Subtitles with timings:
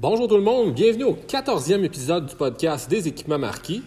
[0.00, 3.82] Bonjour tout le monde, bienvenue au 14e épisode du podcast des équipements marquis.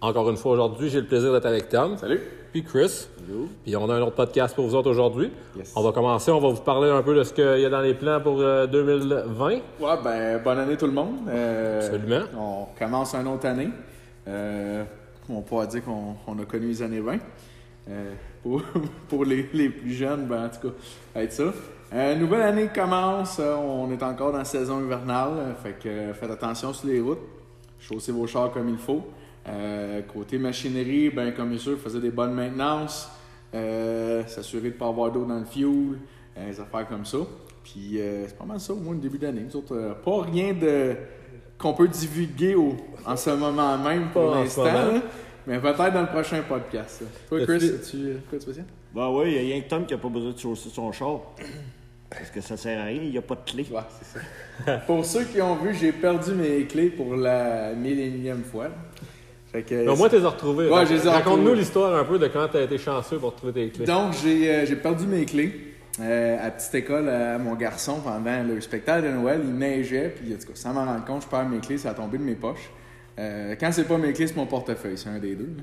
[0.00, 1.96] Encore une fois aujourd'hui, j'ai le plaisir d'être avec Tom.
[1.96, 2.20] Salut.
[2.52, 3.08] Puis Chris.
[3.18, 3.48] Hello.
[3.64, 5.32] Puis on a un autre podcast pour vous autres aujourd'hui.
[5.56, 5.72] Yes.
[5.74, 7.80] On va commencer, on va vous parler un peu de ce qu'il y a dans
[7.80, 9.48] les plans pour euh, 2020.
[9.48, 9.60] Ouais,
[10.04, 11.28] ben, bonne année tout le monde.
[11.28, 12.24] Euh, Absolument.
[12.38, 13.70] On commence une autre année.
[14.28, 14.84] Euh,
[15.28, 17.18] on pourra dire qu'on on a connu les années 20.
[17.90, 18.12] Euh,
[18.44, 18.62] pour
[19.08, 21.52] pour les, les plus jeunes, ben, en tout cas, être ça.
[21.94, 23.38] Euh, nouvelle année commence.
[23.40, 25.32] euh, on est encore dans la saison hivernale.
[25.38, 27.20] euh, fait que faites attention sur les routes.
[27.78, 29.02] Chaussez vos chars comme il faut.
[29.48, 33.10] Euh, côté machinerie, ben, comme bien sûr, faisait des bonnes maintenances.
[33.54, 35.98] Euh, S'assurer de ne pas avoir d'eau dans le fuel.
[36.36, 37.18] euh, des affaires comme ça.
[37.64, 39.42] Puis euh, c'est pas mal ça au moins le début d'année.
[39.46, 40.94] Nous autres, euh, pas rien de
[41.58, 44.64] qu'on peut divulguer au- en ce moment même pour l'instant.
[45.46, 47.02] Mais peut-être dans le prochain podcast.
[47.28, 48.66] Toi, Chris, As-tu- as-tu euh, quoi de spécial?
[48.94, 50.92] Ben oui, il y a rien que Tom qui n'a pas besoin de chausser son
[50.92, 51.20] char.
[52.10, 53.66] Parce que ça sert à rien, il n'y a pas de clé.
[53.70, 54.78] Ouais, c'est ça.
[54.86, 58.68] pour ceux qui ont vu, j'ai perdu mes clés pour la millième fois.
[59.52, 60.68] Fait que, Mais au moins, tu les as retrouvés.
[60.68, 63.34] Ouais, je les ai Raconte-nous l'histoire un peu de quand tu as été chanceux pour
[63.34, 63.86] trouver tes clés.
[63.86, 68.42] Donc, j'ai euh, j'ai perdu mes clés euh, à petite école à mon garçon pendant
[68.42, 69.40] le spectacle de Noël.
[69.44, 71.90] Il neigeait, puis en tout cas, sans m'en rendre compte, je perds mes clés, ça
[71.90, 72.70] a tombé de mes poches.
[73.18, 75.52] Euh, quand c'est pas mes clés, c'est mon portefeuille, c'est un des deux.
[75.56, 75.62] là.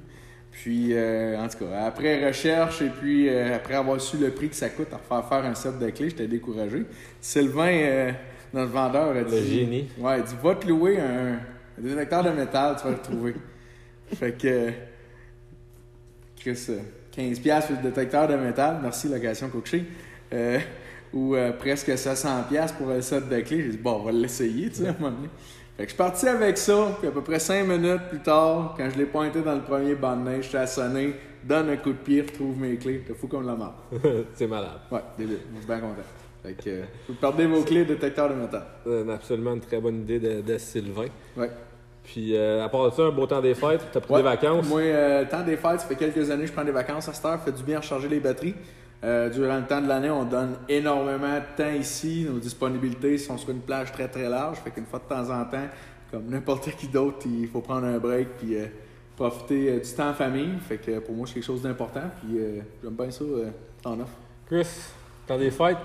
[0.62, 4.48] Puis, euh, en tout cas, après recherche et puis euh, après avoir su le prix
[4.48, 6.86] que ça coûte à refaire faire un set de clés, j'étais découragé.
[7.20, 8.12] Sylvain, euh,
[8.54, 9.36] notre vendeur, a dit...
[9.36, 9.90] Le génie.
[9.98, 13.36] Ouais, il dit, va te louer un, un détecteur de métal, tu vas le trouver.
[14.16, 14.72] fait que...
[16.38, 16.80] Chris, euh,
[17.16, 19.52] 15$ piastres pour le détecteur de métal, merci location.
[20.34, 20.60] Euh,
[21.14, 23.62] ou presque 700$ piastres pour le set de clés.
[23.62, 25.30] J'ai dit, bon, on va l'essayer, tu sais, à un moment donné.
[25.78, 28.76] Fait que je suis parti avec ça, puis à peu près 5 minutes plus tard,
[28.78, 31.76] quand je l'ai pointé dans le premier banc de neige, j'étais à sonner, donne un
[31.78, 33.04] coup de pied, retrouve mes clés.
[33.06, 33.74] T'es fou comme la mort.
[34.36, 34.80] c'est malade.
[34.90, 35.96] Ouais, débile, je suis bien content.
[36.44, 38.64] Fait que, euh, vous perdez vos clés, détecteur de métal.
[38.88, 41.08] Euh, absolument une très bonne idée de, de Sylvain.
[41.36, 41.50] Ouais.
[42.04, 44.20] Puis, euh, à part ça, un beau temps des fêtes, tu as pris Ouais.
[44.20, 44.68] des vacances?
[44.70, 47.10] Moi, euh, le temps des fêtes, ça fait quelques années que je prends des vacances
[47.10, 47.42] à cette heure.
[47.42, 48.54] fait du bien recharger les batteries.
[49.06, 52.26] Euh, durant le temps de l'année, on donne énormément de temps ici.
[52.28, 54.58] Nos disponibilités sont sur une plage très très large.
[54.64, 55.68] Fait qu'une fois de temps en temps,
[56.10, 58.66] comme n'importe qui d'autre, il faut prendre un break puis euh,
[59.16, 60.58] profiter euh, du temps en famille.
[60.68, 62.10] Fait que pour moi, c'est quelque chose d'important.
[62.20, 63.52] Puis euh, j'aime bien ça euh,
[63.84, 64.18] en offre.
[64.48, 64.68] Chris,
[65.28, 65.78] temps des fêtes,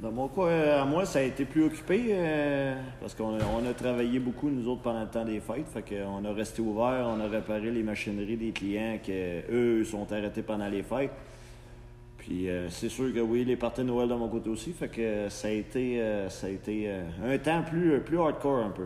[0.00, 3.42] Dans mon cas, euh, à moi, ça a été plus occupé euh, parce qu'on a,
[3.60, 5.66] on a travaillé beaucoup, nous autres, pendant le temps des fêtes.
[5.68, 10.12] Fait qu'on a resté ouvert, on a réparé les machineries des clients que eux sont
[10.12, 11.10] arrêtés pendant les fêtes.
[12.26, 14.72] Puis euh, c'est sûr que oui, les parties de Noël de mon côté aussi.
[14.72, 18.64] Fait que ça a été, euh, ça a été euh, un temps plus, plus hardcore
[18.64, 18.84] un peu.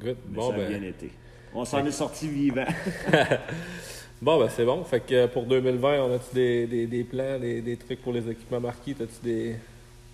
[0.00, 0.16] good.
[0.30, 1.10] Mais Bon, ça a bien ben, été.
[1.54, 2.64] On s'en est sorti vivant.
[4.22, 4.82] bon, ben, c'est bon.
[4.84, 8.12] Fait que euh, pour 2020, on a-tu des, des, des plans, des, des trucs pour
[8.12, 8.94] les équipements marquis?
[8.94, 9.56] T'as-tu des.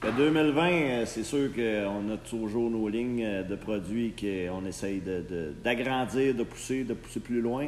[0.02, 5.00] Ben, 2020, euh, c'est sûr qu'on a toujours nos lignes euh, de produits qu'on essaye
[5.00, 7.66] de- de- d'agrandir, de, pousser, de pousser plus loin.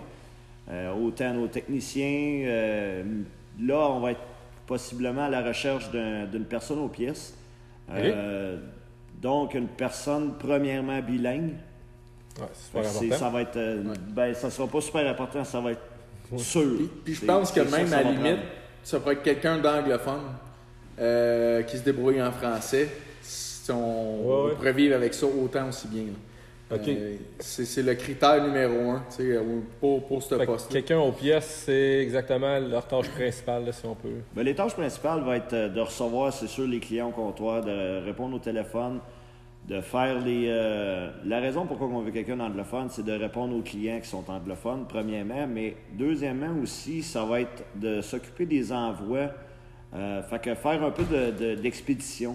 [0.69, 2.43] Euh, autant nos techniciens.
[2.47, 3.03] euh,
[3.61, 4.21] là, on va être
[4.67, 7.35] possiblement à la recherche d'un- d'une personne aux pièces.
[7.91, 8.59] Euh,
[9.21, 11.55] donc, une personne premièrement bilingue.
[12.39, 13.17] Ouais, super important.
[13.17, 13.57] ça va être.
[13.57, 15.81] euh, Ben, ça sera pas super important, ça va être
[16.37, 16.63] sûr.
[16.77, 18.39] Puis, puis je pense que même ça à la limite, prendre.
[18.83, 20.21] ça pourrait être quelqu'un d'anglophone
[20.99, 22.89] euh, qui se débrouille en français.
[23.23, 23.75] Si on,
[24.21, 24.51] Ouais, ouais.
[24.53, 26.03] on pourrait vivre avec ça autant aussi bien.
[26.05, 26.09] là.
[26.69, 26.89] Ok.
[26.89, 29.43] Euh, c'est c'est le critère numéro un tu sais, euh,
[29.81, 30.73] pour, pour ce que poste.
[30.73, 34.09] quelqu'un aux pièces, c'est exactement leur tâche principale, là, si on peut.
[34.35, 37.63] Ben, les tâches principales vont être euh, de recevoir, c'est sûr, les clients au comptoir,
[37.63, 38.99] de répondre au téléphone,
[39.69, 40.47] de faire les.
[40.49, 44.25] euh, la raison pourquoi on veut quelqu'un d'anglophone, c'est de répondre aux clients qui sont
[44.29, 49.31] anglophones, premièrement, mais deuxièmement aussi, ça va être de s'occuper des envois,
[49.95, 52.35] euh, fait que faire un peu de- de- d'expédition.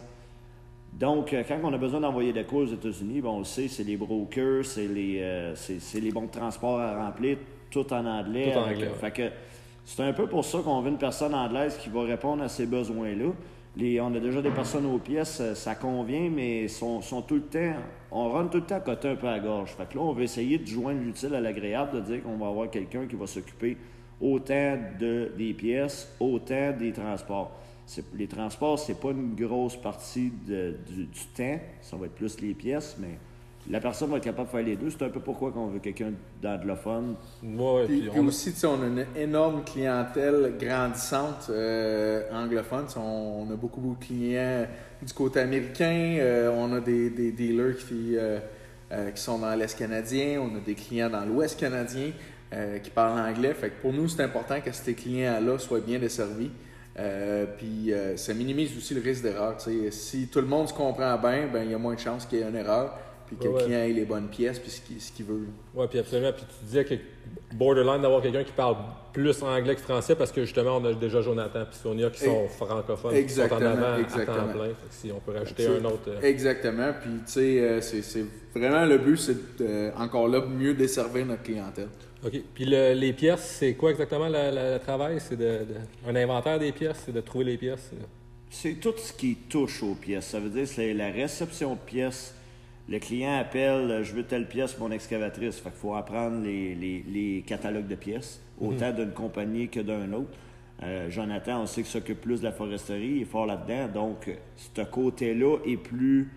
[0.94, 3.68] Donc, euh, quand on a besoin d'envoyer des cours aux États-Unis, bon, on le sait,
[3.68, 5.56] c'est les brokers, c'est les, euh,
[5.96, 7.38] les bons de transport à remplir,
[7.70, 8.52] tout en anglais.
[8.52, 8.94] Tout en avec- anglais, ouais.
[9.00, 9.30] Fait que
[9.86, 12.66] c'est un peu pour ça qu'on veut une personne anglaise qui va répondre à ces
[12.66, 13.32] besoins-là.
[13.78, 17.36] Les, on a déjà des personnes aux pièces, euh, ça convient, mais sont, sont tout
[17.36, 17.74] le temps,
[18.12, 19.72] on rentre tout le temps à côté un peu à gorge.
[19.72, 22.48] Fait que là, on va essayer de joindre l'utile à l'agréable, de dire qu'on va
[22.48, 23.78] avoir quelqu'un qui va s'occuper
[24.20, 27.52] autant de, des pièces, autant des transports.
[28.16, 32.40] Les transports, c'est pas une grosse partie de- du, du temps, ça va être plus
[32.40, 33.18] les pièces, mais
[33.70, 34.90] la personne va être capable de faire les deux.
[34.90, 37.16] C'est un peu pourquoi qu'on veut quelqu'un d'anglophone.
[37.44, 42.24] Ouais, Puis, puis puis on- aussi, tu sais, on a une énorme clientèle grandissante euh,
[42.32, 42.86] anglophone.
[42.88, 44.66] Tu sais, On, on a beaucoup, beaucoup de clients
[45.06, 46.18] du côté américain.
[46.20, 48.40] euh, on a des, des dealers qui, euh,
[48.92, 50.42] euh, qui sont dans l'Est canadien.
[50.42, 52.12] On a des clients dans l'Ouest canadien
[52.54, 53.54] euh, qui parlent anglais.
[53.54, 56.52] Fait que pour nous, c'est important que ces clients-là soient bien desservis.
[57.00, 59.56] Euh, puis euh, ça minimise aussi le risque d'erreur.
[59.92, 62.40] Si tout le monde se comprend bien, ben il y a moins de chances qu'il
[62.40, 62.98] y ait une erreur.
[63.28, 65.48] puis que Ouais, le client ait les bonnes pièces, puis ce qu'il qu'il veut.
[65.74, 66.34] Oui, puis absolument.
[66.34, 66.96] Puis tu disais que
[67.54, 68.76] borderline d'avoir quelqu'un qui parle
[69.14, 72.48] plus anglais que français parce que justement, on a déjà Jonathan puis Sonia qui sont
[72.50, 74.36] francophones, qui sont en Exactement, à exactement.
[74.38, 74.70] temps plein.
[74.90, 76.10] Si on peut rajouter un autre.
[76.10, 76.92] euh, Exactement.
[77.02, 81.88] Puis, tu sais, c'est vraiment le but, c'est encore là mieux desservir notre clientèle.
[82.24, 82.40] OK.
[82.54, 85.20] Puis le- les pièces, c'est quoi exactement le, le- le travail?
[85.20, 87.90] C'est de, de- un inventaire des pièces, c'est de trouver les pièces.
[87.92, 88.06] c'est-
[88.54, 90.26] C'est tout ce qui touche aux pièces.
[90.28, 92.36] Ça veut dire c'est la réception de pièces.
[92.90, 95.56] Le client appelle, euh, je veux telle pièce pour mon excavatrice.
[95.60, 100.12] Fait qu'il faut apprendre les, les- les catalogues de pièces, autant d'une compagnie que d'un
[100.14, 100.32] autre.
[100.84, 103.88] Euh, Jonathan, on sait qu'il s'occupe plus de la foresterie, il est fort là-dedans.
[103.88, 106.30] Donc, euh, ce côté-là est plus.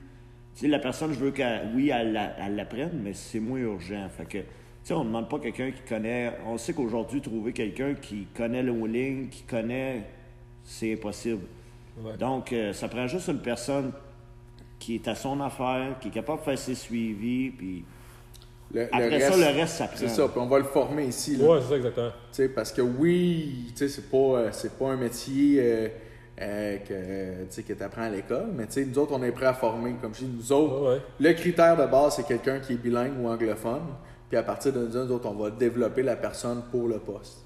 [0.54, 2.12] Tu sais, la personne, je veux qu'elle, oui, elle
[2.54, 4.06] l'apprenne, mais c'est moins urgent.
[4.16, 4.38] Fait que,
[4.84, 6.34] tu sais, on ne demande pas quelqu'un qui connaît.
[6.46, 10.02] On sait qu'aujourd'hui, trouver quelqu'un qui connaît le wheeling, qui connaît,
[10.62, 11.46] c'est impossible.
[12.02, 12.18] Ouais.
[12.18, 13.92] Donc, euh, ça prend juste une personne
[14.78, 17.84] qui est à son affaire, qui est capable de faire ses suivis, puis
[18.74, 19.96] Le, le après ça, le reste, ça prend.
[19.96, 21.36] C'est ça, puis on va le former ici.
[21.36, 21.48] Là.
[21.48, 22.10] Ouais, c'est ça exactement.
[22.10, 25.88] Tu sais, parce que oui, tu sais, c'est pas, euh, c'est pas un métier euh,
[26.42, 29.12] euh, que, euh, tu sais, que tu apprends à l'école, mais tu sais, nous autres,
[29.14, 29.94] on est prêts à former.
[30.02, 31.00] Comme je dis, nous autres, ouais.
[31.20, 33.82] le critère de base, c'est quelqu'un qui est bilingue ou anglophone.
[34.28, 37.44] Puis à partir de nous autres, on va développer la personne pour le poste.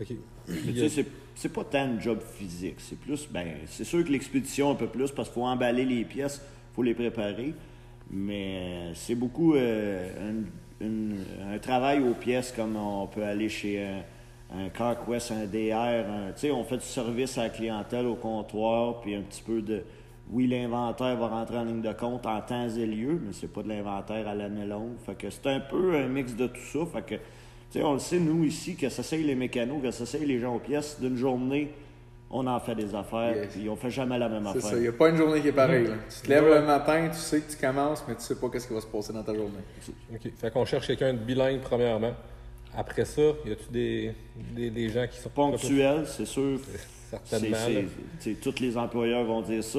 [0.00, 0.08] OK.
[0.46, 2.76] Tu sais, c'est, c'est pas tant un job physique.
[2.78, 6.04] C'est plus, ben, c'est sûr que l'expédition un peu plus parce qu'il faut emballer les
[6.04, 7.54] pièces, il faut les préparer.
[8.10, 10.32] Mais euh, c'est beaucoup euh,
[10.80, 14.02] un, travail aux pièces comme on peut aller chez un,
[14.58, 16.04] un CarQuest, un DR.
[16.34, 19.62] tu sais, on fait du service à la clientèle au comptoir, puis un petit peu
[19.62, 19.82] de.
[20.32, 23.62] Oui, l'inventaire va rentrer en ligne de compte en temps et lieu, mais c'est pas
[23.62, 24.94] de l'inventaire à l'année longue.
[25.04, 26.80] Fait que c'est un peu un mix de tout ça.
[26.92, 27.20] Fait que, tu
[27.78, 30.40] sais, on le sait, nous, ici, que ça s'aille les mécanos, que ça s'aille les
[30.40, 31.72] gens aux pièces, d'une journée,
[32.28, 33.52] on en fait des affaires, Yes.
[33.54, 34.70] puis on fait jamais la même C'est affaire.
[34.70, 35.86] ça, il n'y a pas une journée qui est pareille.
[36.12, 38.66] Tu te lèves le matin, tu sais que tu commences, mais tu sais pas qu'est-ce
[38.66, 39.52] qui va se passer dans ta journée.
[40.12, 40.32] OK.
[40.36, 42.14] Fait qu'on cherche quelqu'un de bilingue, premièrement.
[42.76, 44.12] Après ça, y a-tu des,
[44.56, 46.58] des, des gens qui sont Ponctuel, c'est sûr.
[47.08, 47.56] Certainement.
[48.42, 49.78] tous les employeurs vont dire ça.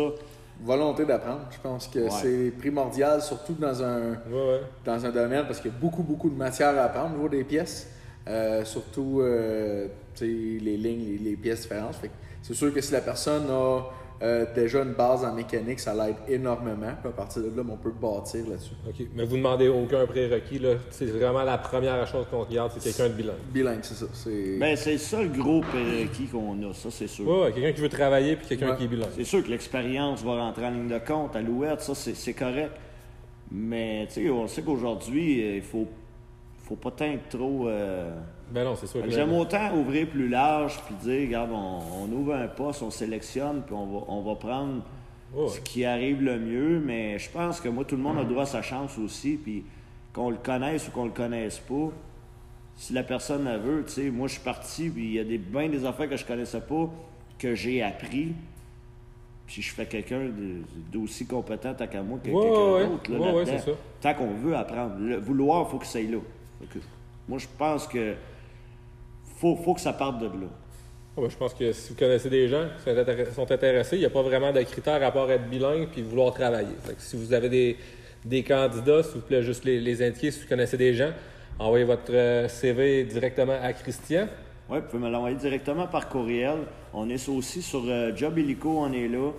[0.63, 2.09] Volonté d'apprendre, je pense que Ouais.
[2.09, 4.61] c'est primordial, surtout dans un, Ouais, ouais.
[4.83, 7.29] dans un domaine parce qu'il y a beaucoup, beaucoup de matière à apprendre au niveau
[7.29, 7.91] des pièces.
[8.27, 10.25] Euh, surtout euh, tu sais,
[10.65, 11.95] les lignes, les, les pièces différentes.
[12.41, 13.81] C'est sûr que si la personne a
[14.23, 16.91] euh, déjà une base en mécanique, ça l'aide énormément.
[16.99, 18.73] Puis à partir de là, ben, on peut bâtir là-dessus.
[18.87, 19.05] OK.
[19.15, 20.73] Mais vous demandez aucun prérequis, là.
[20.89, 23.35] C'est vraiment la première chose qu'on regarde, c'est quelqu'un de bilingue.
[23.53, 24.05] Bilingue, c'est ça.
[24.13, 24.57] C'est...
[24.57, 27.27] Ben, c'est ça le gros prérequis qu'on a, ça, c'est sûr.
[27.27, 27.51] Ouais, ouais.
[27.51, 28.77] Quelqu'un qui veut travailler puis quelqu'un Ouais.
[28.77, 29.09] qui est bilingue.
[29.15, 32.33] C'est sûr que l'expérience va rentrer en ligne de compte, à l'ouette, ça, c'est, c'est
[32.33, 32.71] correct.
[33.51, 35.87] Mais, tu sais, on sait qu'aujourd'hui, il faut,
[36.63, 37.69] faut pas tant être trop.
[37.69, 38.11] euh,
[38.51, 39.03] Ben non, c'est sûr.
[39.09, 43.61] J'aime autant ouvrir plus large puis dire, regarde, on, on ouvre un poste, on sélectionne,
[43.65, 44.83] puis on va, on va prendre
[45.49, 46.79] ce qui arrive le mieux.
[46.79, 49.37] Mais je pense que moi, tout le monde a droit à sa chance aussi.
[49.41, 49.63] Puis
[50.13, 51.91] qu'on le connaisse ou qu'on le connaisse pas,
[52.77, 55.23] si la personne la veut, tu sais, moi, je suis parti, puis il y a
[55.23, 56.89] des, bien des affaires que je connaissais pas,
[57.37, 58.33] que j'ai appris.
[59.45, 60.29] Puis je fais quelqu'un
[60.91, 63.11] d'aussi compétent tant qu'à moi que Ouais, quelqu'un ouais, d'autre.
[63.11, 63.71] là, ouais, ouais, ça.
[64.01, 64.95] Tant qu'on veut apprendre.
[64.99, 66.17] Le vouloir, il faut que ça aille là.
[67.29, 68.13] Moi, je pense que
[69.37, 70.47] faut, faut que ça parte de là.
[71.17, 73.95] Ah ben, je pense que si vous connaissez des gens qui sont intér- sont intéressés,
[73.95, 76.75] il n'y a pas vraiment de critères à part être bilingue puis vouloir travailler.
[76.85, 77.77] Que si vous avez des,
[78.23, 81.11] des candidats, s'il vous plaît, juste les, les indiquer si vous connaissez des gens.
[81.57, 84.27] Envoyez votre euh, CV directement à Christian.
[84.69, 86.57] Oui, vous pouvez me l'envoyer directement par courriel.
[86.93, 89.31] On est aussi sur euh, Job Illico, on est là.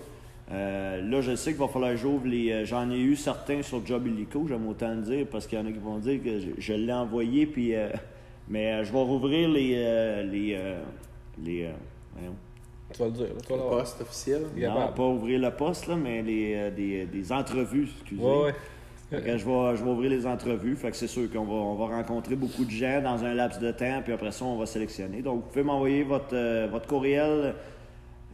[0.50, 2.50] Euh, là, je sais qu'il va falloir que j'ouvre les.
[2.50, 5.62] euh, J'en ai eu certains sur Job Illico, j'aime autant le dire, parce qu'il y
[5.62, 7.74] en a qui vont dire que je, je l'ai envoyé, puis.
[8.48, 9.74] Mais euh, je vais rouvrir les.
[9.76, 10.54] euh, les.
[10.54, 10.80] euh,
[11.42, 11.72] les euh,
[12.16, 12.34] voyons.
[12.92, 13.26] Tu vas le dire.
[13.26, 14.42] Là, tu vas Le poste officiel.
[14.56, 14.94] Non, Capable.
[14.94, 18.22] pas ouvrir le poste, là, mais les, euh, des, des entrevues, excusez.
[18.22, 18.54] Ouais, ouais.
[19.10, 20.74] Fait que je, vais, je vais ouvrir les entrevues.
[20.76, 23.58] Fait que c'est sûr qu'on va, on va rencontrer beaucoup de gens dans un laps
[23.60, 25.22] de temps, puis après ça, on va sélectionner.
[25.22, 27.54] Donc, vous pouvez m'envoyer votre, euh, votre courriel.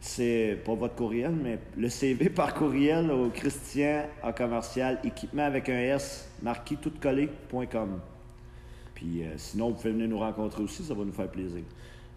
[0.01, 5.67] C'est pas votre courriel, mais le CV par courriel au Christian en commercial équipement avec
[5.69, 7.99] un S marqué toutcollé.com.
[8.95, 11.61] Puis euh, sinon, vous pouvez venir nous rencontrer aussi, ça va nous faire plaisir.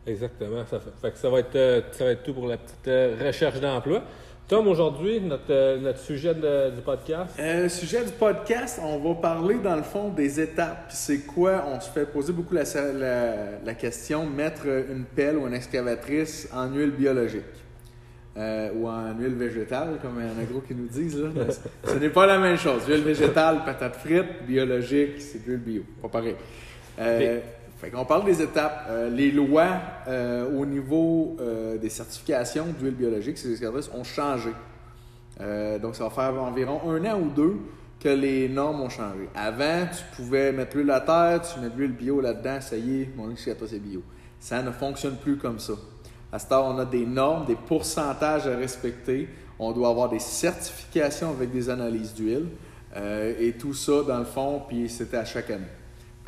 [0.07, 0.65] Exactement.
[0.71, 2.89] Ça, fait, fait que ça, va être, euh, ça va être tout pour la petite
[2.89, 4.03] euh, recherche d'emploi.
[4.47, 7.35] Tom, aujourd'hui, notre, euh, notre sujet de- du podcast?
[7.39, 10.89] Euh, le sujet du podcast, on va parler dans le fond des étapes.
[10.89, 11.65] Puis C'est quoi?
[11.69, 12.63] On se fait poser beaucoup la,
[12.95, 17.43] la- la question mettre une pelle ou une excavatrice en huile biologique
[18.39, 21.19] Euh, ou en huile végétale, comme il y en a gros qui nous disent.
[21.21, 21.31] Là.
[21.85, 22.87] Ce n'est pas la même chose.
[22.89, 25.83] Huile végétale, patate frite, biologique, c'est de l'huile bio.
[26.01, 26.37] Pas pareil.
[26.99, 27.41] Euh,
[27.79, 28.87] fait qu'on parle des étapes.
[28.91, 34.51] Euh, les lois euh, au niveau euh, des certifications d'huile biologique, ces excavatrices ont changé.
[35.81, 37.59] Donc, ça va faire environ un an ou deux
[38.01, 39.29] que les normes ont changé.
[39.37, 43.03] Avant, tu pouvais mettre l'huile à terre, tu mets de l'huile bio là-dedans, ça y
[43.03, 44.03] est, mon toi c'est bio.
[44.41, 45.75] Ça ne fonctionne plus comme ça.
[46.33, 49.29] À ce temps, on a des normes, des pourcentages à respecter.
[49.61, 52.47] On doit avoir des certifications avec des analyses d'huile.
[52.97, 55.67] Euh, et tout ça, dans le fond, puis c'était à chaque année.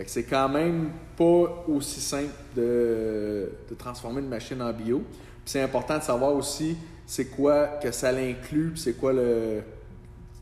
[0.00, 5.02] Fait que c'est quand même pas aussi simple de, de transformer une machine en bio.
[5.04, 9.60] Puis c'est important de savoir aussi c'est quoi que ça l'inclut, puis c'est quoi le,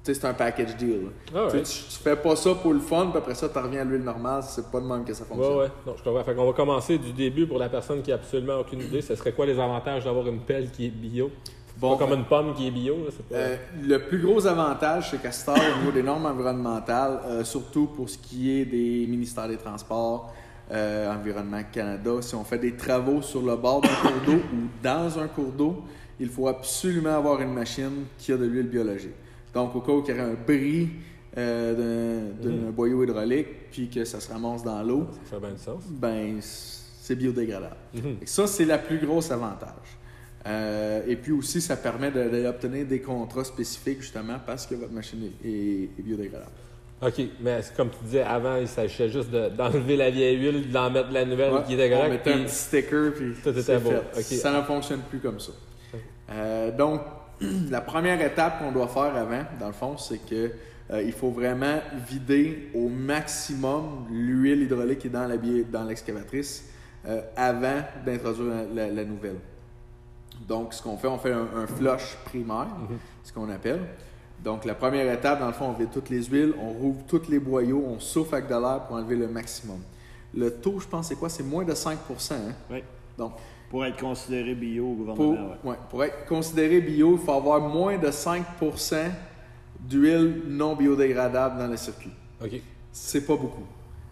[0.04, 1.08] c'est un package deal.
[1.34, 4.04] Ah tu, fais pas ça pour le fun, puis après ça, tu reviens à l'huile
[4.04, 5.56] normale, c'est pas de même que ça fonctionne.
[5.56, 5.70] Ouais, ouais.
[5.84, 6.22] Non, je comprends.
[6.22, 9.02] Fait qu'on va commencer du début pour la personne qui a absolument aucune idée.
[9.02, 11.32] Ce serait quoi les avantages d'avoir une pelle qui est bio?
[11.80, 12.96] Bon, pas comme une pomme qui est bio.
[13.04, 13.34] Là, pas...
[13.36, 17.86] euh, le plus gros avantage, c'est qu'à ce au niveau des normes environnementales, euh, surtout
[17.86, 20.34] pour ce qui est des ministères des Transports,
[20.72, 24.68] euh, Environnement Canada, si on fait des travaux sur le bord d'un cours d'eau ou
[24.82, 25.84] dans un cours d'eau,
[26.18, 29.14] il faut absolument avoir une machine qui a de l'huile biologique.
[29.54, 30.88] Donc, au cas où il y aurait un bris
[31.36, 32.72] d'un mhm.
[32.72, 35.84] boyau hydraulique, puis que ça se ramasse dans l'eau, ça fait bien de sens.
[35.88, 37.76] Ben, c'est biodégradable.
[37.94, 38.16] Mhm.
[38.24, 39.97] Ça, c'est la plus grosse avantage.
[40.46, 45.30] Euh, et puis aussi, ça permet d'obtenir des contrats spécifiques justement parce que votre machine
[45.44, 46.50] est, biodégradable.
[47.00, 51.12] OK, mais comme tu disais, avant, il s'agissait juste d'enlever la vieille huile, d'en mettre
[51.12, 52.08] la nouvelle qui est correcte.
[52.08, 53.92] On mettait un petit sticker, puis tout était beau.
[54.14, 55.52] Ça ne fonctionne plus comme ça.
[56.30, 57.02] Euh, donc,
[57.70, 60.50] la première étape qu'on doit faire avant, dans le fond, c'est que
[60.90, 66.64] euh, il faut vraiment vider au maximum l'huile hydraulique qui est dans, l'excavatrice
[67.06, 69.36] euh, avant d'introduire la, nouvelle.
[70.46, 72.98] Donc, ce qu'on fait, on fait un, flush primaire, mhm.
[73.24, 73.80] ce qu'on appelle.
[74.42, 77.28] Donc, la première étape, dans le fond, on vide toutes les huiles, on rouvre tous
[77.28, 79.80] les boyaux, on souffle avec de l'air pour enlever le maximum.
[80.34, 81.28] Le taux, je pense, c'est quoi?
[81.28, 82.36] C'est moins de 5% hein?
[82.70, 82.84] Oui.
[83.16, 83.32] Donc,
[83.68, 85.56] pour être considéré bio au gouvernement.
[85.62, 89.10] Pour, pour être considéré bio, il faut avoir moins de 5%
[89.80, 92.12] d'huile non biodégradable dans le circuit.
[92.42, 92.60] OK.
[92.92, 93.66] C'est pas beaucoup.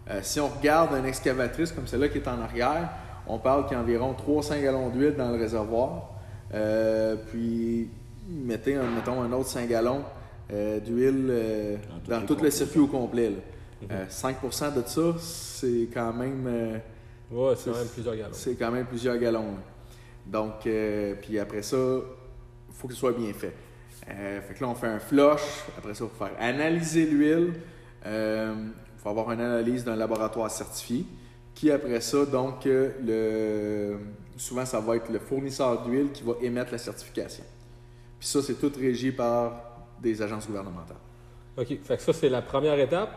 [0.09, 2.89] Euh, si on regarde une excavatrice comme celle-là qui est en arrière,
[3.27, 6.09] on parle qu'il y a environ 300 gallons d'huile dans le réservoir.
[6.53, 7.89] Euh, puis,
[8.29, 10.03] mettez un, mettons un autre 5 gallons
[10.51, 13.33] euh, d'huile dans, tout, le circuit au complet.
[14.09, 14.49] 5 mhm.
[14.49, 16.79] de ça, c'est quand même
[17.29, 18.33] Ouais, c'est quand même plusieurs gallons.
[18.33, 19.55] C'est quand même plusieurs gallons.
[20.25, 23.53] Donc, euh, puis après ça, il faut que ce soit bien fait.
[24.09, 25.63] Euh, fait que là, on fait un flush.
[25.77, 27.53] Après ça, il faut faire analyser l'huile.
[28.05, 31.05] Euh, il faut avoir une analyse d'un laboratoire certifié.
[31.53, 33.97] Qui, après ça, donc, le,
[34.37, 37.43] souvent, ça va être le fournisseur d'huile qui va émettre la certification.
[38.19, 40.97] Puis ça, c'est tout régi par des agences gouvernementales.
[41.57, 41.67] OK.
[41.83, 43.09] Fait que ça, c'est la première étape.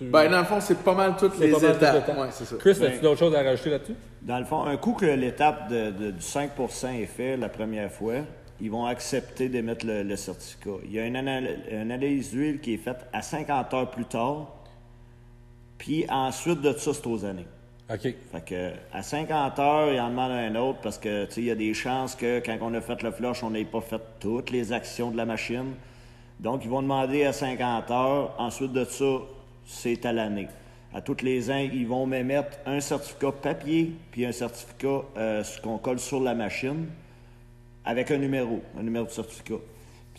[0.00, 2.08] Ben, dans le fond, c'est pas mal toutes les étapes.
[2.08, 2.56] Ouais, ça.
[2.58, 3.94] Chris, as-tu d'autres choses à rajouter là-dessus?
[4.22, 8.16] Dans le fond, un coup que l'étape de, du 5% est faite la première fois,
[8.60, 10.70] ils vont accepter d'émettre le, certificat.
[10.84, 14.56] Il y a une, analyse d'huile qui est faite à 50 heures plus tard,
[15.78, 17.46] puis ensuite de ça, c'est aux années.
[17.92, 18.02] OK.
[18.02, 21.56] Fait que, à 50 heures, il en demande un autre parce que, il y a
[21.56, 24.72] des chances que quand on a fait le flush, on n'ait pas fait toutes les
[24.72, 25.74] actions de la machine.
[26.38, 28.34] Donc, ils vont demander à 50 heures.
[28.38, 29.18] Ensuite de ça,
[29.66, 30.48] c'est à l'année.
[30.94, 35.78] À tous les ans, ils vont m'émettre un certificat papier puis un certificat euh, qu'on
[35.78, 36.86] colle sur la machine
[37.84, 39.58] avec un numéro, un numéro de certificat.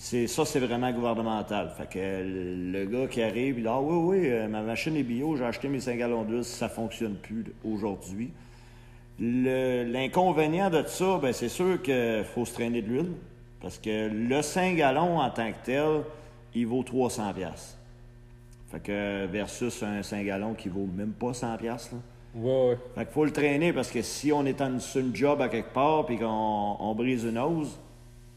[0.03, 1.72] C'est ça, c'est vraiment gouvernemental.
[1.77, 5.03] Fait que le gars qui arrive, il dit Ah oui, oui, euh, ma machine est
[5.03, 8.31] bio, j'ai acheté mes 5 gallons d'huile, ça ne fonctionne plus aujourd'hui.
[9.20, 13.12] L'inconvénient de ça, ben, c'est sûr qu'il faut se traîner de l'huile.
[13.62, 16.01] Parce que le 5 gallons en tant que tel,
[16.55, 17.34] il vaut 300
[18.72, 21.91] fait que versus un 5 gallons qui vaut même pas 100 pièces
[22.34, 22.77] Ouais, ouais.
[22.96, 25.48] Fait qu'il faut le traîner parce que si on est en, sur une job à
[25.50, 27.77] quelque part puis qu'on on brise une hose,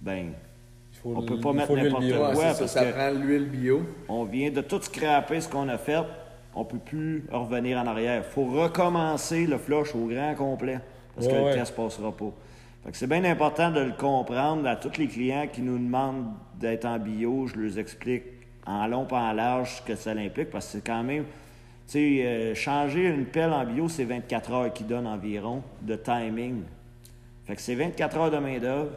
[0.02, 0.33] ben
[1.04, 3.82] on peut pas mettre n'importe quoi parce ça, ça prend l'huile bio.
[4.08, 6.02] On vient de tout scraper ce qu'on a fait,
[6.54, 8.25] on peut plus revenir en arrière.
[8.25, 10.80] faut recommencer le flush au grand complet
[11.14, 12.32] parce que le test passera pas.
[12.84, 16.26] Fait que c'est bien important de le comprendre à tous les clients qui nous demandent
[16.58, 18.25] d'être en bio, je leur explique
[18.66, 21.25] en long pas en large ce que ça implique, parce que c'est quand même.
[21.87, 25.96] Tu sais, euh, changer une pelle en bio, c'est 24 heures qui donne environ de
[25.96, 26.62] timing.
[27.46, 28.90] Fait que c'est 24 heures de main-d'œuvre,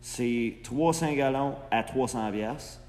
[0.00, 2.80] c'est 300 gallons à 300 pièces.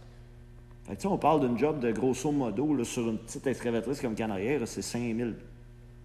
[0.83, 4.15] Fait que, on parle d'une job de grosso modo là, sur une petite excavatrice comme
[4.15, 5.35] Canarière, c'est 5000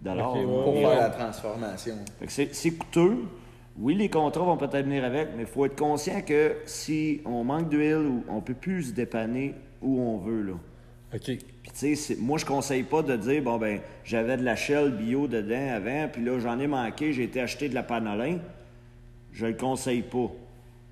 [0.02, 1.94] dollars pour faire la transformation.
[2.18, 3.24] Fait que c'est coûteux.
[3.78, 7.44] Oui, les contrats vont peut-être venir avec, mais il faut être conscient que si on
[7.44, 10.42] manque d'huile ou on ne peut plus se dépanner où on veut.
[10.42, 10.52] Là.
[11.14, 11.20] OK.
[11.22, 14.92] Puis, tu sais, moi, je conseille pas de dire, bon, ben, j'avais de la shell
[14.92, 18.38] bio dedans avant, puis là, j'en ai manqué, j'ai été acheter de la panolin.
[19.32, 20.30] Je le conseille pas.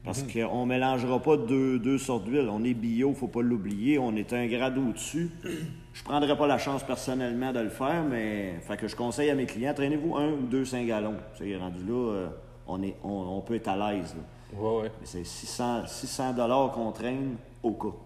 [0.05, 2.51] Parce qu'on ne mélangera pas deux, deux sortes d'huile.
[2.53, 3.99] On est bio, il ne faut pas l'oublier.
[3.99, 5.31] On est un grade au-dessus.
[5.43, 9.31] Je ne prendrais pas la chance personnellement de le faire, mais fait que je conseille
[9.31, 11.15] à mes clients, traînez-vous un ou deux 5 gallons.
[11.39, 12.29] C'est rendu là, euh,
[12.67, 14.15] on, est, on, peut être à l'aise.
[14.53, 14.93] Ouais, ouais.
[15.01, 16.35] Mais c'est 600, 600
[16.75, 17.97] qu'on traîne au cas.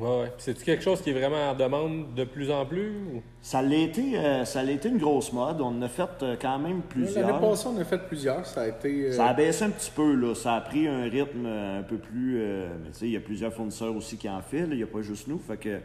[0.00, 0.32] Ouais, ouais.
[0.38, 3.20] C'est-tu quelque chose qui est vraiment en demande de plus en plus?
[3.42, 5.60] Ça l'a été, euh, ça été une grosse mode.
[5.60, 7.26] On en a fait euh, quand même plusieurs.
[7.26, 8.46] L'année passée, on a fait plusieurs.
[8.46, 9.08] Ça a été.
[9.08, 10.34] Euh, ça a baissé un petit peu, là.
[10.34, 12.38] Ça a pris un rythme un peu plus.
[12.38, 14.68] mais tu sais, il y a plusieurs fournisseurs aussi qui en filent.
[14.70, 15.38] Il n'y a pas juste nous.
[15.38, 15.80] Fait que.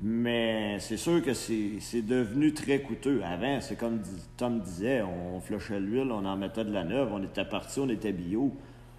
[0.00, 3.22] Mais c'est sûr que c'est devenu très coûteux.
[3.24, 4.00] Avant, c'est comme
[4.36, 7.88] Tom disait, on flochait l'huile, on en mettait de la neuve, on était parti, on
[7.88, 8.50] était bio.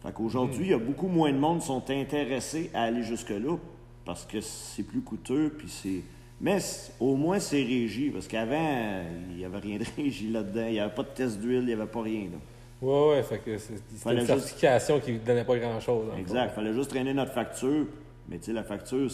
[0.01, 3.57] Fait qu'aujourd'hui, il y a beaucoup moins de monde qui sont intéressés à aller jusque-là
[4.05, 6.01] parce que c'est plus coûteux, puis c'est...
[6.39, 6.59] Mais
[6.99, 10.65] au moins, c'est régi, parce qu'avant, il n'y avait rien de régi là-dedans.
[10.67, 12.25] Il n'y avait pas de test d'huile, il n'y avait pas rien.
[12.25, 12.37] Là.
[12.81, 16.07] Oui, oui, fait que c'était une certification qui ne donnait pas grand-chose.
[16.19, 17.87] Exact, il fallait juste traîner notre facture.
[18.29, 19.09] Mais tu sais, la facture...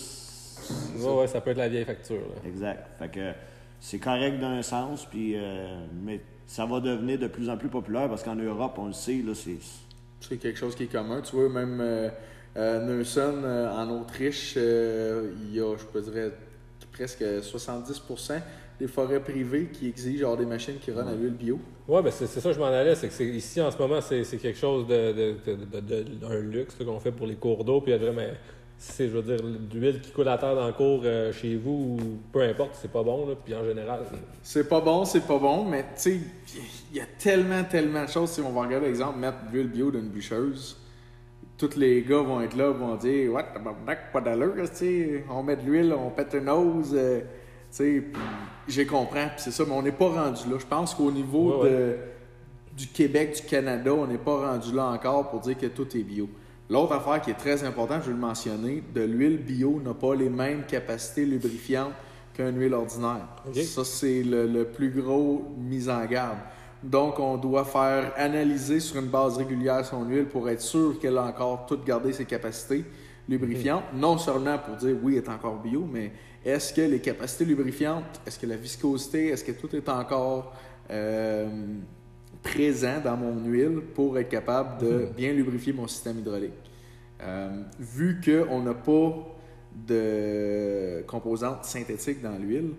[0.98, 2.24] Oui, oui, ça peut être la vieille facture.
[2.46, 2.88] Exact.
[3.00, 3.32] Fait que
[3.80, 5.34] c'est correct d'un sens, puis...
[5.36, 8.94] Euh, mais ça va devenir de plus en plus populaire, parce qu'en Europe, on le
[8.94, 9.58] sait, là, c'est...
[10.20, 11.22] C'est quelque chose qui est commun.
[11.22, 11.80] Tu vois, même...
[11.82, 12.10] Euh,
[12.58, 16.32] euh, Nelson, euh, en Autriche, euh, il y a, je peux dire,
[16.92, 18.42] presque 70%
[18.80, 21.60] des forêts privées qui exigent genre, des machines qui run à l'huile bio.
[21.88, 22.96] Oui, ben c'est ça que je m'en allais.
[22.96, 27.12] C'est que ici, en ce moment, c'est quelque chose de, de, d'un luxe qu'on fait
[27.12, 27.80] pour les cours d'eau.
[27.80, 28.22] Puis, vraiment,
[28.78, 31.04] c'est, je veux dire, l'huile qui coule à terre dans le cours
[31.34, 31.98] chez vous,
[32.34, 33.28] peu importe, c'est pas bon.
[33.28, 34.02] Là, puis en général.
[34.42, 36.20] C'est pas bon, c'est pas bon, mais tu sais,
[36.92, 38.32] il y a tellement, tellement de choses.
[38.32, 40.81] Si on va regarder l'exemple, mettre de l'huile bio d'une bûcheuse
[41.62, 43.46] tous les gars vont être là, vont dire What,
[44.12, 44.56] pas d'allure,
[45.30, 46.96] on met de l'huile, on pète une hose.
[46.96, 47.22] Euh,
[48.68, 50.58] j'ai compris, c'est ça, mais on n'est pas rendu là.
[50.60, 51.96] Je pense qu'au niveau de,
[52.76, 56.04] du Québec, du Canada, on n'est pas rendu là encore pour dire que tout est
[56.04, 56.28] bio.
[56.70, 60.16] L'autre affaire qui est très importante, je vais le mentionner, de l'huile bio n'a pas
[60.16, 61.94] les mêmes capacités lubrifiantes
[62.34, 63.28] qu'une huile ordinaire.
[63.54, 66.38] Ça, c'est le, le, plus gros mise en garde.
[66.84, 71.18] Donc, on doit faire analyser sur une base régulière son huile pour être sûr qu'elle
[71.18, 72.84] a encore toutes gardé ses capacités
[73.30, 73.84] lubrifiantes.
[73.94, 74.00] Mhm.
[74.00, 76.12] Non seulement pour dire oui, elle est encore bio, mais
[76.44, 80.54] est-ce que les capacités lubrifiantes, est-ce que la viscosité, est-ce que tout est encore
[80.90, 81.48] euh,
[82.42, 85.10] présent dans mon huile pour être capable de mhm.
[85.16, 86.54] bien lubrifier mon système hydraulique?
[87.22, 89.38] Euh, vu qu'on n'a pas
[89.88, 92.72] de composantes synthétiques dans l'huile,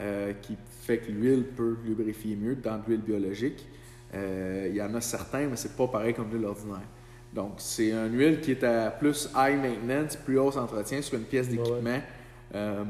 [0.00, 3.66] euh, qui fait que l'huile peut lubrifier mieux dans de l'huile biologique.
[4.14, 6.86] Euh, il y en a certains, mais c'est pas pareil comme l'huile ordinaire.
[7.32, 11.24] Donc, c'est une huile qui est à plus high maintenance, plus haut entretien sur une
[11.24, 12.00] pièce d'équipement.
[12.54, 12.84] Euh,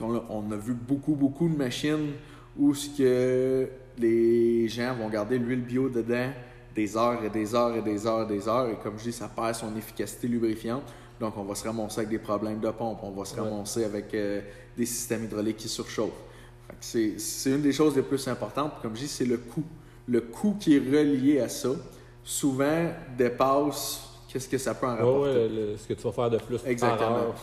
[0.00, 2.12] on, a vu beaucoup, beaucoup de machines
[2.56, 6.30] où ce que les gens vont garder l'huile bio dedans
[6.74, 8.68] des heures et des heures et des heures et des heures.
[8.68, 10.84] Et comme je dis, ça perd son efficacité lubrifiante.
[11.20, 14.14] Donc, on va se ramasser avec des problèmes de pompe, on va se ramasser avec
[14.76, 16.24] des systèmes hydrauliques qui surchauffent.
[16.80, 18.72] C'est une des choses les plus importantes.
[18.82, 19.64] Comme je dis, c'est le coût.
[20.08, 21.70] Le coût qui est relié à ça,
[22.22, 25.48] souvent dépasse qu'est-ce que ça peut en rapporter.
[25.50, 27.34] Oui, ce que tu vas faire de plus Exactement.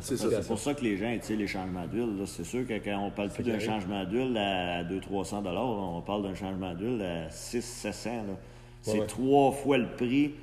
[0.00, 2.22] c'est pour ça que les gens étirent les changements d'huile.
[2.26, 6.34] C'est sûr que quand on parle plus d'un changement d'huile à 200-300 on parle d'un
[6.34, 8.08] changement d'huile à 600-700.
[8.82, 10.34] C'est trois fois le prix.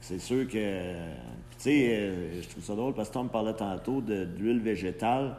[0.00, 0.94] C'est sûr que
[1.62, 5.36] sais, euh, je trouve ça drôle parce que Tom parlait tantôt d'huile végétale,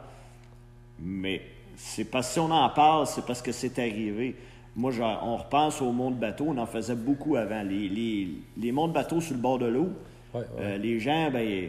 [1.00, 1.42] mais
[1.76, 4.36] c'est parce que si on en parle, c'est parce que c'est arrivé.
[4.74, 7.62] Moi, on repense au monde bateau, on en faisait beaucoup avant.
[7.62, 9.90] Les, les, les monts bateaux sur le bord de l'eau,
[10.34, 11.68] euh, les gens, ben,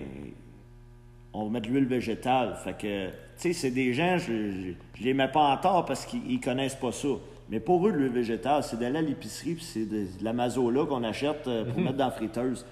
[1.33, 2.55] on va mettre de l'huile végétale.
[2.63, 6.05] Fait que, tu sais, c'est des gens, je, je, les mets pas en tort parce
[6.05, 7.09] qu'ils connaissent pas ça.
[7.49, 11.03] Mais pour eux, l'huile végétale, c'est d'aller à l'épicerie, puis c'est de, la mazola qu'on
[11.03, 11.83] achète euh, pour mhm.
[11.85, 12.65] mettre dans la friteuse.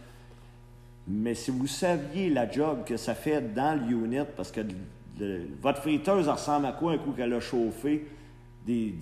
[1.11, 4.61] Mais si vous saviez la job que ça fait dans le unit, parce que
[5.61, 8.05] votre friteuse ressemble à quoi un coup qu'elle a chauffé
[8.65, 8.93] des,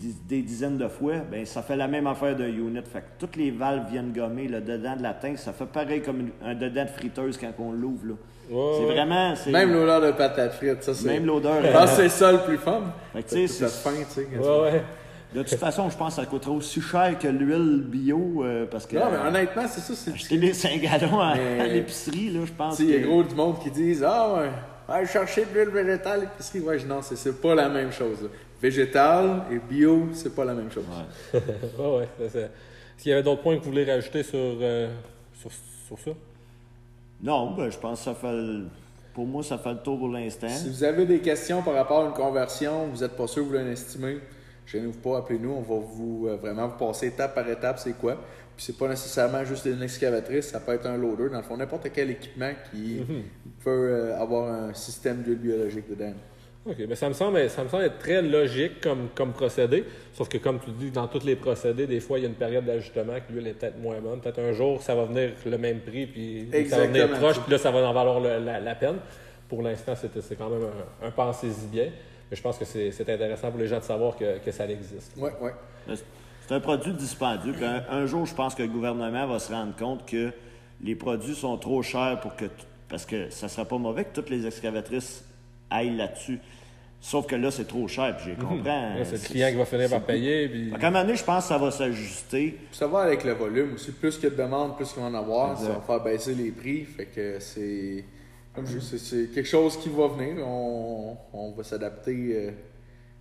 [0.41, 2.82] dizaines de fois, ben ça fait la même affaire d'un unit.
[2.91, 6.02] Fait que toutes les valves viennent gommer le dedans de la tank, ça fait pareil
[6.02, 8.15] comme un dedans de friteuse quand on l'ouvre.
[8.50, 9.34] c'est vraiment.
[9.48, 11.08] Même l'odeur de patate frite, ça c'est.
[11.08, 11.62] Même l'odeur.
[11.88, 12.84] c'est ça le plus fun.
[13.13, 13.45] Fait que, c'est.
[13.45, 14.28] tu sais.
[14.38, 14.84] Ouais,
[15.33, 18.87] de toute façon, je pense que ça coûterait aussi cher que l'huile bio euh, parce
[18.87, 18.95] que.
[18.95, 19.93] Non, mais honnêtement, c'est ça.
[19.95, 20.13] C'est...
[20.13, 21.35] Acheter les 5 gallons à,
[21.67, 22.79] l'épicerie, là, je pense.
[22.79, 26.19] Il y a gros du monde qui disent Ah, ouais, ouais chercher de l'huile végétale
[26.19, 26.61] à l'épicerie.
[26.61, 28.27] Ouais, non, c'est, c'est pas la même chose.
[28.59, 30.83] Végétal et bio, c'est pas la même chose.
[31.33, 32.39] Ouais, ouais, c'est ça.
[32.39, 34.91] Est-ce qu'il y avait d'autres points que vous voulez rajouter sur, euh,
[35.39, 35.51] sur,
[35.87, 36.11] sur, ça?
[37.21, 38.63] Non, ben, je pense que ça fait.
[39.13, 40.49] Pour moi, ça fait le tour pour l'instant.
[40.49, 43.49] Si vous avez des questions par rapport à une conversion, vous n'êtes pas sûr, vous
[43.49, 44.19] voulez estimer
[44.71, 48.15] gênez-vous pas, appelez-nous, on va vous euh, vraiment vous passer étape par étape c'est quoi.
[48.55, 51.55] Puis c'est pas nécessairement juste une excavatrice, ça peut être un loader, dans le fond,
[51.58, 52.99] n'importe quel équipement qui
[53.63, 56.13] peut euh, avoir un système d'huile biologique dedans.
[56.65, 59.86] OK, mais ça me semble, ça me semble être très logique comme, comme procédé.
[60.13, 62.36] Sauf que, comme tu dis, dans tous les procédés, des fois, il y a une
[62.36, 64.19] période d'ajustement que l'huile est peut-être moins bonne.
[64.19, 67.51] Peut-être un jour, ça va venir le même prix, puis ça va venir proche, puis
[67.53, 68.97] là, ça va en valoir le- la, la peine.
[69.47, 70.63] Pour l'instant, c'est c'est quand même
[71.01, 71.88] un, un pensez-y bien.
[72.29, 74.67] Mais je pense que c'est c'est intéressant pour les gens de savoir que, que ça
[74.67, 75.15] existe.
[75.17, 75.53] Ouais, ouais.
[76.47, 77.53] C'est un produit dispendieux.
[77.61, 80.31] Un, un jour, je pense que le gouvernement va se rendre compte que
[80.81, 82.45] les produits sont trop chers pour que.
[82.87, 85.23] Parce que ça serait pas mauvais que toutes les excavatrices
[85.69, 86.39] aillent là-dessus.
[87.01, 88.63] Sauf que là, c'est trop cher, puis j'ai compris.
[88.63, 90.49] Là, c'est le client qui va finir par payer.
[90.49, 90.73] Puis...
[90.73, 92.57] À un moment donné, je pense que ça va s'ajuster.
[92.71, 93.91] Ça va avec le volume aussi.
[93.91, 95.51] Plus qu'il y a de demandes, plus qu'il va en avoir.
[95.51, 95.67] Exact.
[95.67, 96.83] Ça va faire baisser les prix.
[96.83, 98.03] Fait que c'est.
[98.63, 100.45] Comme je dis, c'est- c'est quelque chose qui va venir.
[100.45, 102.32] On, on va s'adapter.
[102.36, 102.52] euh,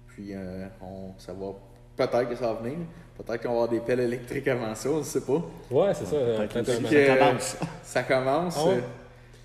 [0.09, 1.53] puis euh, on, ça va.
[1.97, 2.79] Peut-être que ça va venir.
[3.17, 5.43] Peut-être qu'on va avoir des pelles électriques avant ça, on ne sait pas.
[5.71, 6.17] Ouais, c'est ça.
[6.37, 7.57] Ça commence.
[7.83, 8.57] Ça commence.
[8.59, 8.75] Ah ouais?
[8.77, 8.81] euh,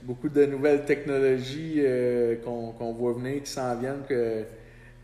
[0.04, 4.44] beaucoup de nouvelles technologies euh, qu'on qu'on voit venir, qui s'en viennent, que,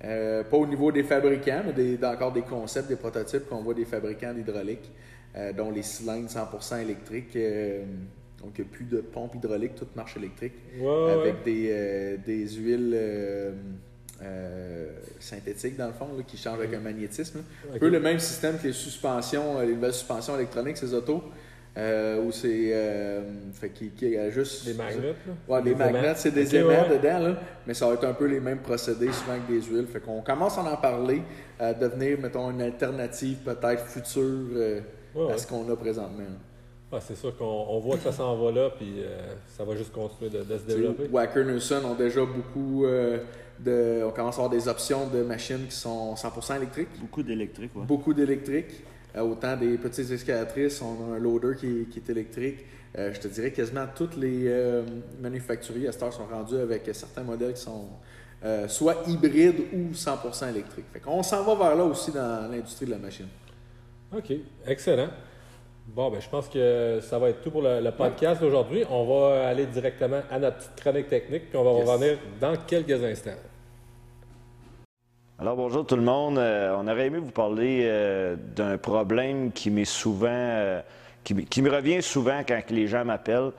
[0.03, 3.73] euh, pas au niveau des fabricants, mais des, encore des concepts, des prototypes qu'on voit
[3.73, 4.91] des fabricants d'hydraulique,
[5.35, 7.35] euh, dont les cylindres 100% électriques.
[8.41, 11.41] Donc, il n'y a plus de pompe hydraulique, toute marche électrique, Ouais, avec ouais.
[11.45, 13.51] des, euh, des huiles euh,
[14.21, 17.43] euh, synthétiques, dans le fond, là, qui changent avec un magnétisme.
[17.73, 21.23] Un peu le même système que les suspensions, les nouvelles suspensions électroniques, ces autos,
[21.77, 22.73] où c'est.
[23.53, 24.65] fait qui, qui ajustent.
[24.65, 24.95] Des magnets.
[25.27, 25.33] là.
[25.47, 26.97] Ouais, les Des magnets, c'est des Ok, aimants ouais.
[26.97, 29.87] dedans, là, mais ça va être un peu les mêmes procédés, souvent avec des huiles.
[29.87, 31.21] Fait qu'on commence à en parler,
[31.57, 34.83] à devenir, mettons, une alternative peut-être future
[35.29, 36.23] à ce qu'on a présentement.
[37.01, 39.91] C'est sûr qu'on on voit que ça s'en va là, puis euh, ça va juste
[39.91, 41.07] continuer de, de se développer.
[41.11, 43.19] Wacker Nelson ont déjà beaucoup euh,
[43.59, 44.03] de.
[44.05, 46.89] On commence à avoir des options de machines qui sont 100% électriques.
[46.99, 47.85] Beaucoup d'électrique, ouais.
[47.85, 48.83] beaucoup d'électrique.
[49.15, 52.65] Euh, autant des petites escalatrices, on a un loader qui, qui est électrique.
[52.97, 54.83] Euh, je te dirais quasiment toutes les euh,
[55.21, 57.87] manufacturiers à cette heure sont rendus avec certains modèles qui sont
[58.43, 60.85] euh, soit hybrides ou 100% électriques.
[60.91, 63.27] Fait qu'on s'en va vers là aussi dans l'industrie de la machine.
[64.15, 64.33] OK,
[64.65, 65.09] excellent.
[65.95, 68.83] Bon, ben, je pense que ça va être tout pour le, le podcast d'aujourd'hui.
[68.89, 71.89] On va aller directement à notre petite chronique technique, puis on va Yes.
[71.89, 73.31] revenir dans quelques instants.
[75.39, 76.37] Alors bonjour tout le monde.
[76.37, 80.81] Euh, on aurait aimé vous parler euh, d'un problème qui m'est souvent, euh,
[81.23, 83.51] qui, qui me revient souvent quand les gens m'appellent.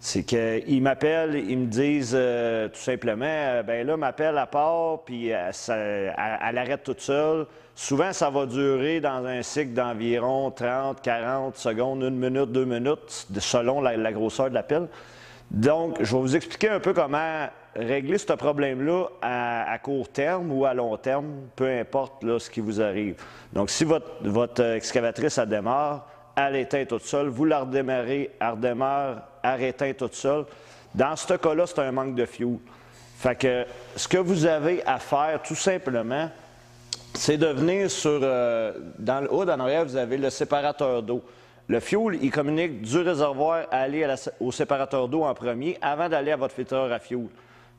[0.00, 5.00] C'est qu'ils m'appellent, ils me disent euh, tout simplement, euh, ben là, m'appelle à part,
[5.04, 7.46] puis euh, ça- elle, arrête toute seule.
[7.74, 13.26] Souvent, ça va durer dans un cycle d'environ 30, 40 secondes, une minute, deux minutes,
[13.40, 14.88] selon la, grosseur de l'appel.
[15.50, 20.52] Donc, je vais vous expliquer un peu comment régler ce problème-là à, à court terme
[20.52, 23.16] ou à long terme, peu importe là, ce qui vous arrive.
[23.52, 26.06] Donc, si votre, votre euh, excavatrice, elle démarre,
[26.36, 29.22] elle éteint toute seule, vous la redémarrez, elle redémarre,
[29.56, 30.44] éteint toute seule.
[30.94, 32.58] Dans ce cas-là, c'est un manque de fuel.
[33.18, 33.64] Fait que
[33.96, 36.30] ce que vous avez à faire, tout simplement,
[37.14, 38.20] c'est de venir sur.
[38.22, 41.22] euh, dans le haut, en arrière, vous avez le séparateur d'eau.
[41.66, 44.06] Le fuel, il communique du réservoir à aller
[44.40, 47.26] au séparateur d'eau en premier avant d'aller à votre filtreur à fuel.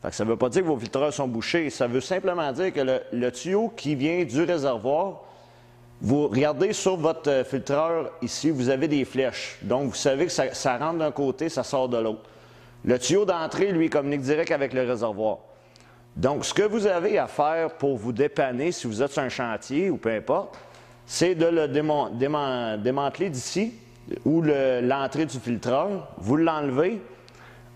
[0.01, 1.69] Fait que ça ne veut pas dire que vos filtreurs sont bouchés.
[1.69, 5.21] Ça veut simplement dire que le tuyau qui vient du réservoir,
[6.02, 9.58] vous regardez sur votre euh, filtreur ici, vous avez des flèches.
[9.62, 12.22] Donc, vous savez que ça, rentre d'un côté, ça sort de l'autre.
[12.86, 15.40] Le tuyau d'entrée, lui, communique direct avec le réservoir.
[16.16, 19.30] Donc, ce que vous avez à faire pour vous dépanner, si vous êtes sur un
[19.30, 20.58] chantier ou peu importe,
[21.06, 23.74] c'est de le démanteler d'ici,
[24.26, 26.08] ou le- l'entrée du filtreur.
[26.18, 27.02] Vous l'enlevez,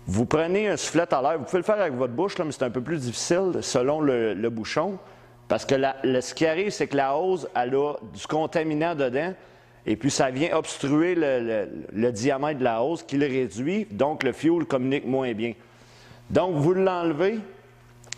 [0.06, 1.38] vous prenez un soufflet à l'air.
[1.38, 4.48] Vous pouvez le faire avec votre bouche, mais c'est un peu plus difficile selon le
[4.48, 4.98] bouchon.
[5.48, 9.34] Parce que le- ce qui arrive, c'est que la hose, elle a du contaminant dedans.
[9.86, 13.86] Et puis, ça vient obstruer le diamètre de la hose qui le réduit.
[13.90, 15.52] Donc, le fuel communique moins bien.
[16.30, 17.38] Donc, vous l'enlevez.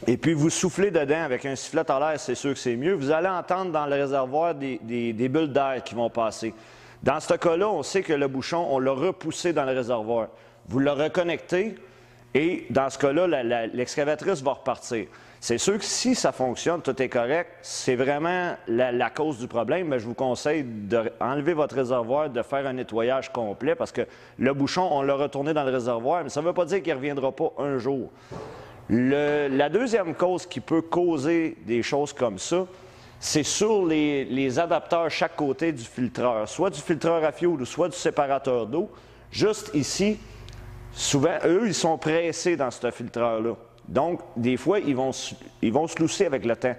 [0.06, 2.92] Et puis, vous soufflez dedans avec un sifflet à l'air, c'est sûr que c'est mieux.
[2.92, 6.54] Vous allez entendre dans le réservoir des, des- des bulles d'air qui vont passer.
[7.02, 10.28] Dans ce cas-là, on sait que le bouchon, on l'a repoussé dans le réservoir.
[10.68, 11.76] Vous le reconnectez
[12.36, 15.06] et dans ce cas-là, l'excavatrice va repartir.
[15.40, 19.88] C'est sûr que si ça fonctionne, tout est correct, c'est vraiment la, cause du problème,
[19.88, 24.02] mais je vous conseille d'enlever votre réservoir, de faire un nettoyage complet parce que
[24.38, 26.92] le bouchon, on l'a retourné dans le réservoir, mais ça ne veut pas dire qu'il
[26.92, 28.10] ne reviendra pas un jour.
[28.90, 32.66] La deuxième cause qui peut causer des choses comme ça,
[33.18, 37.64] c'est sur les, les adapteurs chaque côté du filtreur, soit du filtreur à fuel ou
[37.64, 38.90] soit du séparateur d'eau.
[39.30, 40.18] Juste ici,
[40.96, 43.54] souvent, eux, ils sont pressés dans ce filtreur-là.
[43.86, 45.10] Donc, des fois, ils vont,
[45.62, 46.74] ils vont se lousser avec le temps.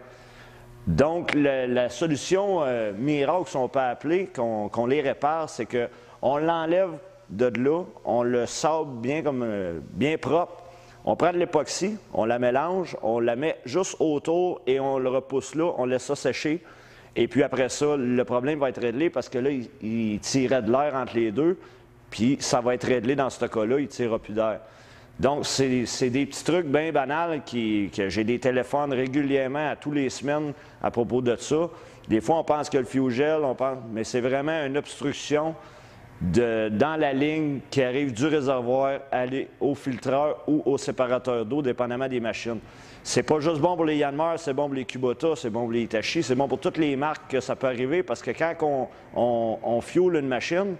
[0.87, 5.65] Donc, le- la solution euh, miracle, si on peut appeler, qu'on qu'on les répare, c'est
[5.65, 5.87] que
[6.21, 6.91] on l'enlève
[7.29, 10.63] de là, on le sable bien, comme, euh, bien propre,
[11.05, 15.09] on prend de l'époxy, on la mélange, on la met juste autour et on le
[15.09, 16.63] repousse là, on laisse ça sécher.
[17.15, 20.61] Et puis après ça, le problème va être réglé parce que là, il, il tirait
[20.61, 21.57] de l'air entre les deux,
[22.09, 24.59] puis ça va être réglé dans ce cas-là, il ne tirera plus d'air.
[25.19, 29.91] Donc, c'est des petits trucs bien banals qui, que j'ai des téléphones régulièrement à tous
[29.91, 31.69] les semaines à propos de ça.
[32.07, 35.55] Des fois, on pense que le fuel gel, on pense, mais c'est vraiment une obstruction
[36.21, 41.61] de- dans la ligne qui arrive du réservoir aller au filtreur ou au séparateur d'eau,
[41.63, 42.59] dépendamment des machines.
[43.03, 45.71] C'est pas juste bon pour les Yanmar, c'est bon pour les Kubota, c'est bon pour
[45.71, 48.53] les Itachi, c'est bon pour toutes les marques que ça peut arriver parce que quand
[48.61, 50.75] on, on, on fuel une machine,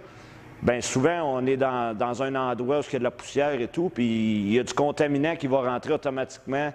[0.60, 3.60] Bien, souvent, on est dans, dans un endroit où il y a de la poussière
[3.60, 6.72] et tout, puis il y a du contaminant qui va rentrer automatiquement.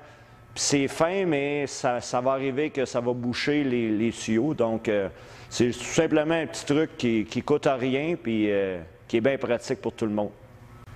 [0.53, 4.53] Puis c'est fin, mais ça, va arriver que ça va boucher les, les tuyaux.
[4.53, 5.09] Donc, euh,
[5.49, 9.21] c'est tout simplement un petit truc qui, qui coûte à rien, puis euh, qui est
[9.21, 10.31] bien pratique pour tout le monde.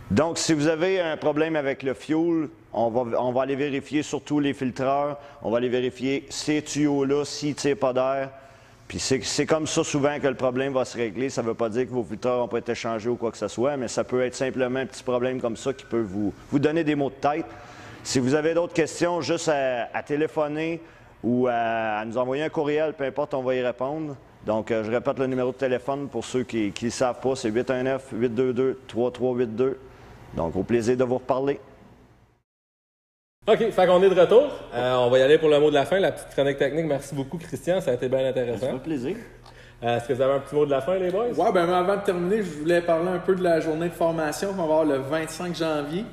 [0.09, 4.03] Donc, si vous avez un problème avec le fuel, on va, on va aller vérifier
[4.03, 5.19] surtout les filtreurs.
[5.41, 8.29] On va aller vérifier ces tuyaux-là, s'ils ne tirent pas d'air.
[8.87, 11.29] Puis c'est comme ça souvent que le problème va se régler.
[11.29, 13.37] Ça ne veut pas dire que vos filtreurs n'ont pas été changés ou quoi que
[13.37, 16.33] ce soit, mais ça peut être simplement un petit problème comme ça qui peut vous,
[16.51, 17.45] vous donner des maux de tête.
[18.03, 20.81] Si vous avez d'autres questions, juste à, téléphoner
[21.21, 24.15] ou à, à nous envoyer un courriel, peu importe, on va y répondre.
[24.45, 27.51] Donc, euh, je répète le numéro de téléphone pour ceux qui ne savent pas, c'est
[27.51, 29.75] 819-822-3382.
[30.37, 31.59] Donc, au plaisir de vous reparler.
[33.47, 34.51] OK, fait qu'on est de retour.
[34.73, 36.85] Euh, on va y aller pour le mot de la fin, la petite chronique technique.
[36.85, 37.79] Merci beaucoup, Christian.
[37.79, 38.71] Ça a été bien Ça intéressant.
[38.73, 39.15] fait plaisir.
[39.83, 41.27] Euh, Est-ce que vous avez un petit mot de la fin, les boys?
[41.29, 43.93] Ouais, ben mais avant de terminer, je voulais parler un peu de la journée de
[43.93, 46.03] formation qu'on va avoir le 25 janvier.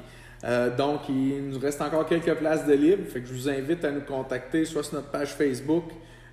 [0.45, 3.05] Euh, donc, il nous reste encore quelques places de libre.
[3.09, 5.85] Fait que je vous invite à nous contacter soit sur notre page Facebook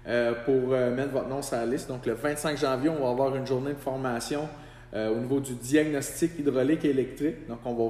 [0.08, 1.88] euh, pour euh, mettre votre nom sur la liste.
[1.88, 4.48] Donc, le 25 janvier, on va avoir une journée de formation
[4.94, 7.48] euh, au niveau du diagnostic hydraulique et électrique.
[7.48, 7.84] Donc, on va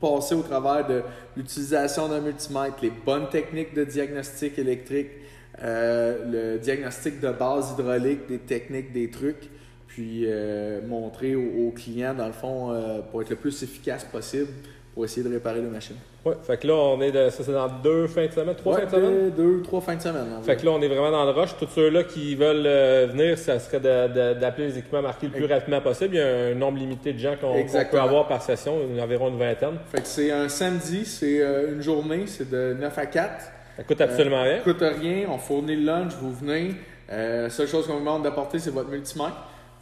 [0.00, 1.02] passer au travers de
[1.36, 5.08] l'utilisation d'un multimètre, les bonnes techniques de diagnostic électrique,
[5.62, 9.48] euh, le diagnostic de base hydraulique, des techniques, des trucs,
[9.88, 14.48] puis euh, montrer aux, clients, dans le fond, euh, pour être le plus efficace possible
[14.94, 15.96] pour essayer de réparer les machines.
[16.28, 18.74] Ouais, fait que là, on est de, ça c'est dans deux fins de semaine, trois
[18.76, 19.30] Ouais, fins de semaine?
[19.36, 20.26] deux, trois fins de semaine.
[20.38, 21.56] en Fait que là, on est vraiment dans le rush.
[21.58, 25.32] Tous ceux-là qui veulent euh, venir, ça serait de- de- d'appeler les équipements marqués le
[25.32, 26.14] plus rapidement possible.
[26.14, 29.28] Il y a un nombre limité de gens qu'on qu'on peut avoir par session, environ
[29.28, 29.78] une vingtaine.
[29.90, 33.44] Fait que c'est un samedi, c'est euh, une journée, c'est de 9 à 4.
[33.76, 34.58] Ça coûte absolument rien.
[34.58, 36.74] Ça coûte rien, on fournit le lunch, vous venez.
[37.10, 39.36] Euh, la seule chose qu'on vous demande d'apporter, c'est votre multimètre.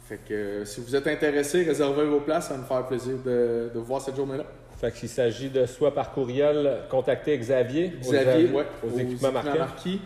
[0.07, 3.15] Fait que euh, si vous êtes intéressé, réservez vos places, ça va nous faire plaisir
[3.25, 4.45] de, de voir cette journée-là.
[4.79, 9.57] Fait qu'il s'agit de soit par courriel, contacter Xavier, aux- Xavier, ouais, aux, équipements marqués.
[9.57, 10.01] marquis,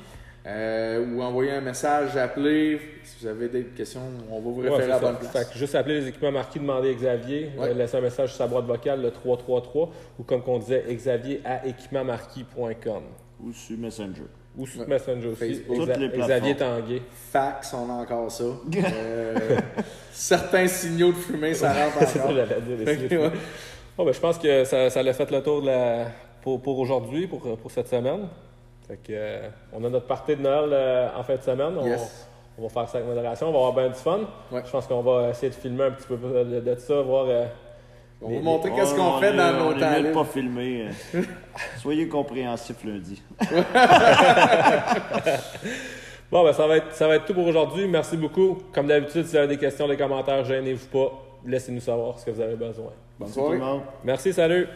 [0.48, 2.80] euh, ou envoyer un message, appeler.
[3.04, 5.00] Si vous avez des questions, on va vous référer à la ça.
[5.02, 5.32] bonne place.
[5.32, 7.68] Fait que juste appeler les équipements marqués, demander à Xavier, Ouais.
[7.70, 11.42] euh, laisser un message sur sa boîte vocale, le 333, ou comme qu'on disait, Xavier
[11.44, 13.04] à équipemansmarquis.com.
[13.44, 14.24] Ou sur Messenger.
[14.58, 14.88] Ou sur Ouais.
[14.88, 15.40] Messenger aussi.
[15.40, 15.76] Facebook.
[15.78, 16.28] Toutes les plateformes.
[16.28, 17.02] Xavier Tanguay.
[17.32, 18.44] Fax, on a encore ça.
[18.94, 19.58] Euh,
[20.12, 22.36] certains signaux de fumée, ça rentre C'est ça que encore.
[22.36, 22.78] j'allais dire.
[23.20, 23.32] les
[24.02, 26.06] Bon, ben, je pense que ça, ça l'a fait le tour de la,
[26.42, 28.22] pour, pour aujourd'hui, pour, pour cette semaine.
[28.88, 31.74] Fait que, euh, on a notre partie de Noël euh, en fin de semaine.
[31.80, 32.28] On, Yes.
[32.58, 33.50] on va faire ça avec modération.
[33.50, 34.22] On va avoir bien du fun.
[34.52, 34.64] Ouais.
[34.66, 37.26] Je pense qu'on va essayer de filmer un petit peu de, de ça, voir.
[37.30, 37.46] euh,
[38.24, 40.14] On Les- va montrer qu'est-ce Oh, qu'on on fait dans on nos temps libres.
[40.14, 40.88] pas filmer.
[41.14, 41.22] euh.
[41.80, 43.22] Soyez compréhensifs lundi.
[46.32, 47.88] Bon, ben, ça va, être, ça va être tout pour aujourd'hui.
[47.88, 48.64] Merci beaucoup.
[48.74, 51.12] Comme d'habitude, si vous avez des questions, des commentaires, gênez-vous pas.
[51.46, 52.92] Laissez-nous savoir ce que vous avez besoin.
[53.22, 53.58] Bonne Tout le soirée.
[53.58, 53.82] monde.
[54.04, 54.68] Merci, salut!